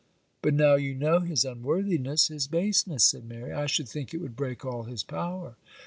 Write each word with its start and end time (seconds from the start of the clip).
'But 0.41 0.55
now 0.55 0.73
you 0.77 0.95
know 0.95 1.19
his 1.19 1.45
unworthiness, 1.45 2.29
his 2.29 2.47
baseness,' 2.47 3.03
said 3.05 3.23
Mary, 3.23 3.53
'I 3.53 3.67
should 3.67 3.87
think 3.87 4.15
it 4.15 4.17
would 4.17 4.35
break 4.35 4.65
all 4.65 4.85
his 4.85 5.03
power. 5.03 5.57